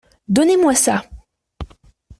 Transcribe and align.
Donnez-moi 0.27 0.73
ça. 0.73 1.03